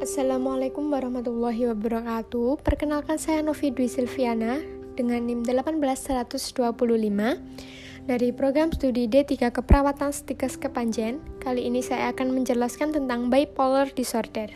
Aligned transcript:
Assalamualaikum 0.00 0.88
warahmatullahi 0.88 1.76
wabarakatuh. 1.76 2.64
Perkenalkan 2.64 3.20
saya 3.20 3.44
Novi 3.44 3.68
Dwi 3.68 3.84
Silviana 3.84 4.56
dengan 4.96 5.28
NIM 5.28 5.44
18125 5.44 8.08
dari 8.08 8.32
program 8.32 8.72
studi 8.72 9.12
D3 9.12 9.52
Keperawatan 9.52 10.08
Stikes 10.08 10.56
Kepanjen. 10.56 11.20
Kali 11.44 11.68
ini 11.68 11.84
saya 11.84 12.16
akan 12.16 12.32
menjelaskan 12.32 12.96
tentang 12.96 13.28
bipolar 13.28 13.92
disorder. 13.92 14.48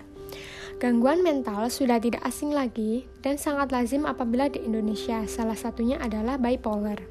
Gangguan 0.81 1.21
mental 1.21 1.69
sudah 1.69 2.01
tidak 2.01 2.25
asing 2.25 2.49
lagi 2.49 3.05
dan 3.21 3.37
sangat 3.37 3.69
lazim 3.69 4.09
apabila 4.09 4.49
di 4.49 4.65
Indonesia. 4.65 5.29
Salah 5.29 5.61
satunya 5.61 6.01
adalah 6.01 6.41
bipolar. 6.41 7.05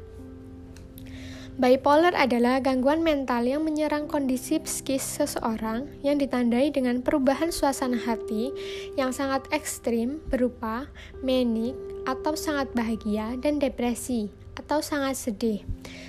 Bipolar 1.54 2.18
adalah 2.18 2.58
gangguan 2.66 3.06
mental 3.06 3.46
yang 3.46 3.62
menyerang 3.62 4.10
kondisi 4.10 4.58
psikis 4.58 5.06
seseorang 5.06 5.86
yang 6.02 6.18
ditandai 6.18 6.74
dengan 6.74 7.06
perubahan 7.06 7.54
suasana 7.54 7.94
hati 7.94 8.50
yang 8.98 9.14
sangat 9.14 9.46
ekstrim 9.54 10.18
berupa 10.34 10.90
menik 11.22 11.78
atau 12.10 12.34
sangat 12.34 12.74
bahagia 12.74 13.38
dan 13.38 13.62
depresi 13.62 14.34
atau 14.58 14.82
sangat 14.82 15.14
sedih. 15.14 15.62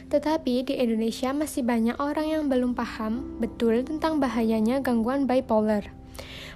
Tetapi 0.09 0.65
di 0.65 0.80
Indonesia 0.80 1.37
masih 1.37 1.61
banyak 1.61 2.01
orang 2.01 2.25
yang 2.25 2.45
belum 2.48 2.73
paham 2.73 3.37
betul 3.37 3.84
tentang 3.84 4.25
bahayanya 4.25 4.81
gangguan 4.81 5.29
bipolar. 5.29 5.84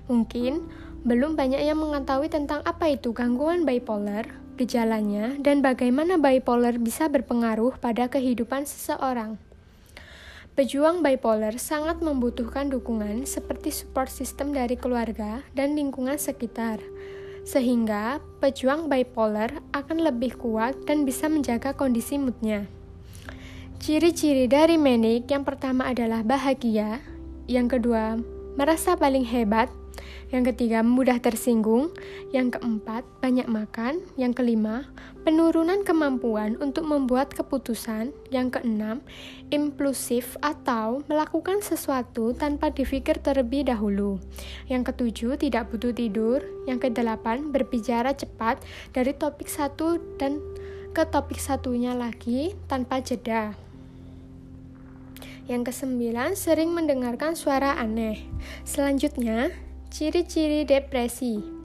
Mungkin 0.08 0.64
belum 1.04 1.36
banyak 1.36 1.60
yang 1.60 1.76
mengetahui 1.76 2.32
tentang 2.32 2.64
apa 2.64 2.88
itu 2.96 3.12
gangguan 3.12 3.68
bipolar, 3.68 4.24
gejalanya, 4.58 5.38
dan 5.38 5.62
bagaimana 5.62 6.18
bipolar 6.18 6.74
bisa 6.82 7.06
berpengaruh 7.06 7.78
pada 7.78 8.10
kehidupan 8.10 8.66
seseorang. 8.66 9.38
Pejuang 10.58 11.06
bipolar 11.06 11.54
sangat 11.62 12.02
membutuhkan 12.02 12.66
dukungan 12.66 13.22
seperti 13.30 13.70
support 13.70 14.10
system 14.10 14.50
dari 14.50 14.74
keluarga 14.74 15.46
dan 15.54 15.78
lingkungan 15.78 16.18
sekitar, 16.18 16.82
sehingga 17.46 18.18
pejuang 18.42 18.90
bipolar 18.90 19.62
akan 19.70 20.02
lebih 20.02 20.34
kuat 20.34 20.74
dan 20.90 21.06
bisa 21.06 21.30
menjaga 21.30 21.78
kondisi 21.78 22.18
moodnya. 22.18 22.66
Ciri-ciri 23.78 24.50
dari 24.50 24.74
manic 24.74 25.30
yang 25.30 25.46
pertama 25.46 25.86
adalah 25.86 26.26
bahagia, 26.26 26.98
yang 27.46 27.70
kedua 27.70 28.18
merasa 28.58 28.98
paling 28.98 29.22
hebat, 29.22 29.70
yang 30.28 30.44
ketiga, 30.44 30.84
mudah 30.84 31.16
tersinggung. 31.24 31.88
Yang 32.36 32.60
keempat, 32.60 33.00
banyak 33.24 33.48
makan. 33.48 34.04
Yang 34.20 34.44
kelima, 34.44 34.84
penurunan 35.24 35.88
kemampuan 35.88 36.60
untuk 36.60 36.84
membuat 36.84 37.32
keputusan. 37.32 38.12
Yang 38.28 38.60
keenam, 38.60 39.00
impulsif 39.48 40.36
atau 40.44 41.00
melakukan 41.08 41.64
sesuatu 41.64 42.36
tanpa 42.36 42.68
dipikir 42.68 43.16
terlebih 43.24 43.72
dahulu. 43.72 44.20
Yang 44.68 44.92
ketujuh, 44.92 45.40
tidak 45.40 45.72
butuh 45.72 45.96
tidur. 45.96 46.44
Yang 46.68 46.92
kedelapan, 46.92 47.48
berbicara 47.48 48.12
cepat 48.12 48.60
dari 48.92 49.16
topik 49.16 49.48
satu 49.48 49.96
dan 50.20 50.44
ke 50.92 51.08
topik 51.08 51.40
satunya 51.40 51.96
lagi 51.96 52.52
tanpa 52.68 53.00
jeda. 53.00 53.56
Yang 55.48 55.72
kesembilan, 55.72 56.36
sering 56.36 56.76
mendengarkan 56.76 57.32
suara 57.32 57.80
aneh. 57.80 58.28
Selanjutnya, 58.68 59.48
Ciri-ciri 59.88 60.68
depresi 60.68 61.58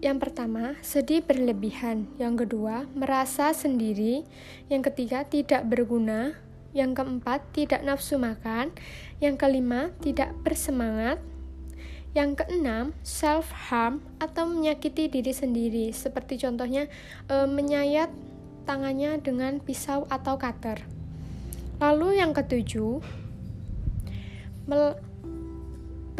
yang 0.00 0.16
pertama, 0.16 0.80
sedih 0.80 1.20
berlebihan. 1.20 2.08
Yang 2.16 2.48
kedua, 2.48 2.88
merasa 2.96 3.52
sendiri. 3.52 4.24
Yang 4.72 4.88
ketiga, 4.88 5.28
tidak 5.28 5.68
berguna. 5.68 6.32
Yang 6.72 7.04
keempat, 7.04 7.44
tidak 7.52 7.84
nafsu 7.84 8.16
makan. 8.16 8.72
Yang 9.20 9.36
kelima, 9.36 9.92
tidak 10.00 10.32
bersemangat. 10.40 11.20
Yang 12.16 12.40
keenam, 12.40 12.96
self-harm 13.04 14.00
atau 14.16 14.48
menyakiti 14.48 15.12
diri 15.12 15.36
sendiri. 15.36 15.92
Seperti 15.92 16.40
contohnya, 16.40 16.88
e, 17.28 17.44
menyayat 17.44 18.08
tangannya 18.64 19.20
dengan 19.20 19.60
pisau 19.60 20.08
atau 20.08 20.40
cutter. 20.40 20.80
Lalu 21.76 22.24
yang 22.24 22.32
ketujuh, 22.32 23.04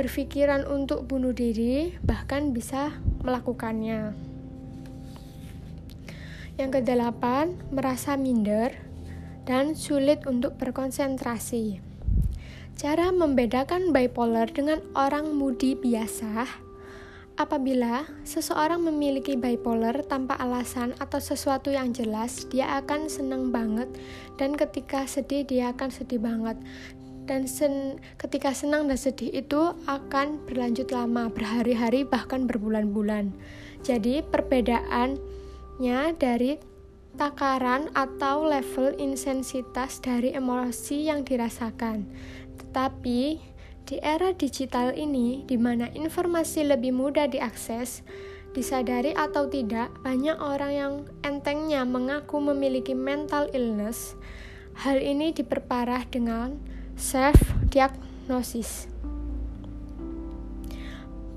berpikiran 0.01 0.65
untuk 0.65 1.05
bunuh 1.05 1.37
diri, 1.37 1.93
bahkan 2.01 2.57
bisa 2.57 2.97
melakukannya. 3.21 4.17
Yang 6.57 6.81
kedelapan, 6.81 7.53
merasa 7.69 8.17
minder 8.17 8.73
dan 9.45 9.77
sulit 9.77 10.25
untuk 10.25 10.57
berkonsentrasi. 10.57 11.85
Cara 12.81 13.13
membedakan 13.13 13.93
bipolar 13.93 14.49
dengan 14.49 14.81
orang 14.97 15.37
moody 15.37 15.77
biasa 15.77 16.49
Apabila 17.41 18.05
seseorang 18.21 18.85
memiliki 18.85 19.33
bipolar 19.33 20.05
tanpa 20.05 20.37
alasan 20.37 20.93
atau 21.01 21.17
sesuatu 21.17 21.73
yang 21.73 21.89
jelas, 21.89 22.45
dia 22.53 22.77
akan 22.77 23.09
senang 23.09 23.49
banget, 23.49 23.89
dan 24.37 24.53
ketika 24.61 25.09
sedih, 25.09 25.49
dia 25.49 25.73
akan 25.73 25.89
sedih 25.89 26.21
banget 26.21 26.61
dan 27.29 27.45
sen 27.45 28.01
ketika 28.17 28.53
senang 28.53 28.89
dan 28.89 28.97
sedih 28.97 29.33
itu 29.33 29.75
akan 29.89 30.45
berlanjut 30.47 30.93
lama, 30.93 31.29
berhari-hari 31.33 32.05
bahkan 32.05 32.47
berbulan-bulan. 32.47 33.33
Jadi 33.81 34.21
perbedaannya 34.25 36.01
dari 36.21 36.61
takaran 37.17 37.91
atau 37.97 38.47
level 38.47 38.95
intensitas 39.01 39.99
dari 39.99 40.33
emosi 40.37 41.11
yang 41.11 41.27
dirasakan. 41.27 42.07
Tetapi 42.61 43.21
di 43.89 43.97
era 43.99 44.31
digital 44.31 44.95
ini 44.95 45.43
di 45.43 45.59
mana 45.59 45.91
informasi 45.91 46.63
lebih 46.63 46.95
mudah 46.95 47.27
diakses, 47.27 48.07
disadari 48.55 49.11
atau 49.15 49.51
tidak, 49.51 49.91
banyak 50.07 50.39
orang 50.39 50.73
yang 50.73 50.95
entengnya 51.27 51.83
mengaku 51.83 52.39
memiliki 52.39 52.95
mental 52.95 53.51
illness. 53.51 54.15
Hal 54.87 55.03
ini 55.03 55.35
diperparah 55.35 56.07
dengan 56.07 56.55
self-diagnosis. 57.01 58.85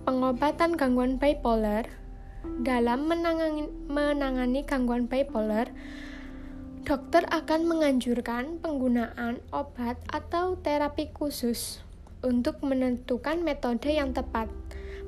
Pengobatan 0.04 0.76
gangguan 0.76 1.16
bipolar 1.16 1.88
dalam 2.68 3.08
menangani, 3.08 3.72
menangani 3.88 4.68
gangguan 4.68 5.08
bipolar, 5.08 5.72
dokter 6.84 7.24
akan 7.32 7.64
menganjurkan 7.64 8.60
penggunaan 8.60 9.40
obat 9.56 9.96
atau 10.12 10.60
terapi 10.60 11.16
khusus 11.16 11.80
untuk 12.20 12.60
menentukan 12.60 13.40
metode 13.40 13.88
yang 13.88 14.12
tepat. 14.12 14.52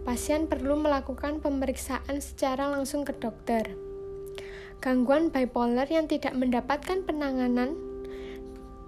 Pasien 0.07 0.47
perlu 0.47 0.79
melakukan 0.79 1.43
pemeriksaan 1.43 2.23
secara 2.23 2.71
langsung 2.71 3.03
ke 3.03 3.11
dokter. 3.11 3.75
Gangguan 4.79 5.35
bipolar 5.35 5.91
yang 5.91 6.07
tidak 6.07 6.31
mendapatkan 6.31 7.03
penanganan 7.03 7.84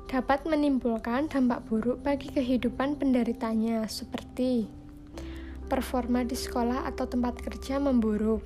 dapat 0.07 0.47
menimbulkan 0.47 1.27
dampak 1.27 1.67
buruk 1.67 1.99
bagi 1.99 2.31
kehidupan 2.31 2.95
penderitanya, 2.95 3.83
seperti 3.91 4.71
performa 5.67 6.23
di 6.23 6.31
sekolah 6.31 6.87
atau 6.87 7.11
tempat 7.11 7.43
kerja 7.43 7.75
memburuk, 7.75 8.39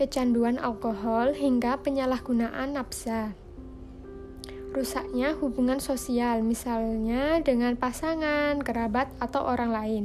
kecanduan 0.00 0.56
alkohol, 0.56 1.36
hingga 1.36 1.76
penyalahgunaan 1.84 2.72
nafsa. 2.72 3.36
Rusaknya 4.72 5.36
hubungan 5.36 5.76
sosial, 5.76 6.40
misalnya 6.40 7.36
dengan 7.44 7.76
pasangan, 7.76 8.56
kerabat, 8.64 9.12
atau 9.20 9.44
orang 9.44 9.68
lain. 9.76 10.04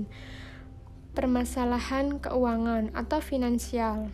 Permasalahan 1.15 2.19
keuangan 2.19 2.91
atau 2.91 3.23
finansial. 3.23 4.11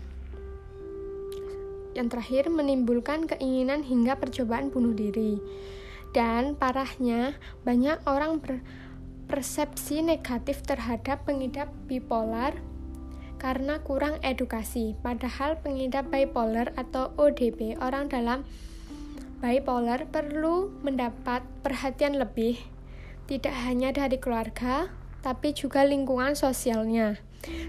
Yang 1.98 2.08
terakhir, 2.14 2.54
menimbulkan 2.54 3.26
keinginan 3.26 3.82
hingga 3.82 4.22
percobaan 4.22 4.70
bunuh 4.70 4.94
diri 4.94 5.42
dan 6.10 6.58
parahnya, 6.58 7.38
banyak 7.62 8.02
orang 8.10 8.42
berpersepsi 8.42 10.02
negatif 10.02 10.66
terhadap 10.66 11.26
pengidap 11.30 11.70
bipolar 11.86 12.58
karena 13.40 13.80
kurang 13.86 14.20
edukasi. 14.26 14.98
Padahal 15.00 15.62
pengidap 15.62 16.12
bipolar 16.12 16.74
atau 16.76 17.14
ODP, 17.16 17.80
orang 17.80 18.12
dalam 18.12 18.44
bipolar 19.40 20.10
perlu 20.12 20.74
mendapat 20.84 21.46
perhatian 21.64 22.20
lebih, 22.20 22.60
tidak 23.30 23.56
hanya 23.64 23.96
dari 23.96 24.20
keluarga, 24.20 24.92
tapi 25.24 25.56
juga 25.56 25.88
lingkungan 25.88 26.36
sosialnya, 26.36 27.22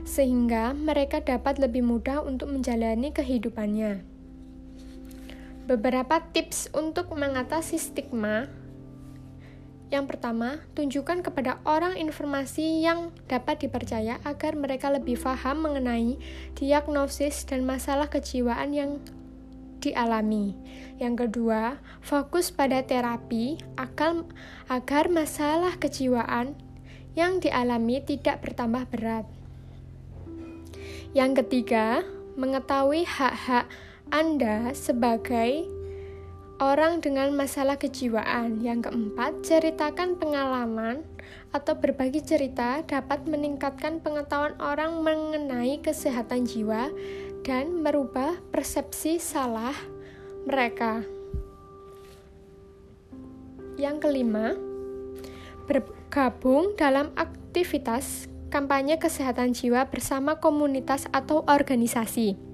sehingga 0.02 0.74
mereka 0.74 1.22
dapat 1.22 1.62
lebih 1.62 1.86
mudah 1.86 2.26
untuk 2.26 2.50
menjalani 2.50 3.14
kehidupannya. 3.14 4.19
Beberapa 5.70 6.18
tips 6.34 6.66
untuk 6.74 7.14
mengatasi 7.14 7.78
stigma. 7.78 8.50
Yang 9.86 10.04
pertama, 10.10 10.58
tunjukkan 10.74 11.22
kepada 11.22 11.62
orang 11.62 11.94
informasi 11.94 12.82
yang 12.82 13.14
dapat 13.30 13.62
dipercaya 13.62 14.18
agar 14.26 14.58
mereka 14.58 14.90
lebih 14.90 15.22
paham 15.22 15.62
mengenai 15.62 16.18
diagnosis 16.58 17.46
dan 17.46 17.62
masalah 17.62 18.10
kejiwaan 18.10 18.74
yang 18.74 18.98
dialami. 19.78 20.58
Yang 20.98 21.30
kedua, 21.30 21.78
fokus 22.02 22.50
pada 22.50 22.82
terapi 22.82 23.62
agar, 23.78 24.26
agar 24.66 25.06
masalah 25.06 25.78
kejiwaan 25.78 26.58
yang 27.14 27.38
dialami 27.38 28.02
tidak 28.02 28.42
bertambah 28.42 28.90
berat. 28.90 29.26
Yang 31.14 31.46
ketiga, 31.46 32.02
mengetahui 32.34 33.06
hak-hak 33.06 33.70
Anda 34.10 34.74
sebagai 34.74 35.70
orang 36.58 36.98
dengan 36.98 37.30
masalah 37.30 37.78
kejiwaan. 37.78 38.58
Yang 38.58 38.90
keempat, 38.90 39.46
ceritakan 39.46 40.18
pengalaman 40.18 41.06
atau 41.54 41.78
berbagi 41.78 42.18
cerita 42.18 42.82
dapat 42.82 43.22
meningkatkan 43.30 44.02
pengetahuan 44.02 44.58
orang 44.58 45.06
mengenai 45.06 45.78
kesehatan 45.78 46.42
jiwa 46.42 46.90
dan 47.46 47.86
merubah 47.86 48.34
persepsi 48.50 49.22
salah 49.22 49.78
mereka. 50.42 51.06
Yang 53.78 54.10
kelima, 54.10 54.58
bergabung 55.70 56.74
dalam 56.74 57.14
aktivitas 57.14 58.26
kampanye 58.50 58.98
kesehatan 58.98 59.54
jiwa 59.54 59.86
bersama 59.86 60.42
komunitas 60.42 61.06
atau 61.14 61.46
organisasi. 61.46 62.49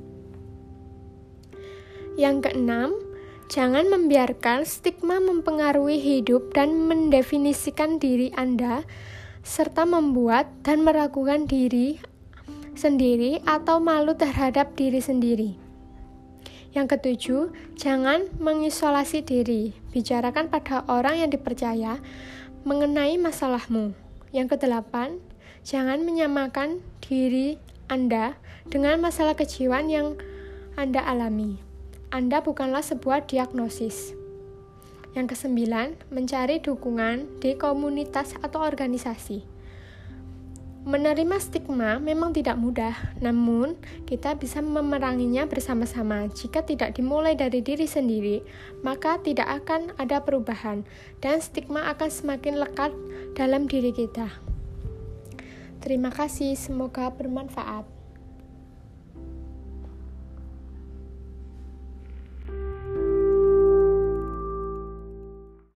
Yang 2.17 2.49
keenam, 2.49 2.97
jangan 3.53 3.93
membiarkan 3.93 4.65
stigma 4.65 5.21
mempengaruhi 5.21 6.01
hidup 6.01 6.57
dan 6.57 6.89
mendefinisikan 6.89 8.01
diri 8.01 8.33
Anda, 8.33 8.89
serta 9.45 9.85
membuat 9.85 10.49
dan 10.65 10.81
meragukan 10.81 11.45
diri 11.45 12.01
sendiri 12.73 13.45
atau 13.45 13.85
malu 13.85 14.17
terhadap 14.17 14.73
diri 14.81 15.05
sendiri. 15.05 15.51
Yang 16.73 16.97
ketujuh, 16.97 17.43
jangan 17.77 18.29
mengisolasi 18.37 19.25
diri. 19.25 19.73
Bicarakan 19.93 20.53
pada 20.53 20.85
orang 20.89 21.25
yang 21.25 21.31
dipercaya 21.33 22.01
mengenai 22.69 23.17
masalahmu. 23.17 23.97
Yang 24.33 24.57
kedelapan, 24.57 25.17
jangan 25.65 26.05
menyamakan 26.05 26.85
diri 27.01 27.57
Anda 27.89 28.37
dengan 28.69 29.01
masalah 29.01 29.33
kejiwaan 29.37 29.89
yang 29.89 30.21
Anda 30.77 31.01
alami. 31.01 31.66
Anda 32.17 32.41
bukanlah 32.41 32.81
sebuah 32.81 33.29
diagnosis. 33.29 34.17
Yang 35.13 35.37
kesembilan, 35.37 36.01
mencari 36.09 36.65
dukungan 36.65 37.45
di 37.45 37.61
komunitas 37.61 38.33
atau 38.41 38.65
organisasi. 38.65 39.45
Menerima 40.89 41.37
stigma 41.37 42.01
memang 42.01 42.33
tidak 42.33 42.57
mudah, 42.57 42.97
namun 43.21 43.77
kita 44.09 44.33
bisa 44.33 44.65
memeranginya 44.65 45.45
bersama-sama. 45.45 46.25
Jika 46.33 46.65
tidak 46.65 46.97
dimulai 46.97 47.37
dari 47.37 47.61
diri 47.61 47.85
sendiri, 47.85 48.41
maka 48.81 49.21
tidak 49.21 49.53
akan 49.53 49.93
ada 50.01 50.25
perubahan, 50.25 50.89
dan 51.21 51.45
stigma 51.45 51.85
akan 51.93 52.09
semakin 52.09 52.57
lekat 52.57 52.97
dalam 53.37 53.69
diri 53.69 53.93
kita. 53.93 54.33
Terima 55.85 56.09
kasih, 56.09 56.57
semoga 56.57 57.13
bermanfaat. 57.13 57.96